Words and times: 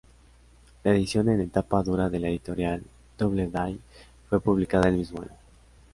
La 0.83 0.93
edición 0.95 1.29
en 1.29 1.47
tapa 1.51 1.83
dura 1.83 2.09
de 2.09 2.17
la 2.19 2.27
editorial 2.29 2.83
Doubleday 3.19 3.79
fue 4.27 4.41
publicada 4.41 4.89
el 4.89 4.97
mismo 4.97 5.21
año. 5.21 5.37